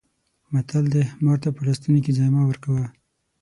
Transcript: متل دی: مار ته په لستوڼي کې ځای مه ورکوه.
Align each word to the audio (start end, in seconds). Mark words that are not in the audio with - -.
متل 0.51 0.85
دی: 0.93 1.03
مار 1.23 1.37
ته 1.43 1.49
په 1.55 1.61
لستوڼي 1.67 1.99
کې 2.05 2.15
ځای 2.17 2.29
مه 2.35 2.41
ورکوه. 2.47 2.85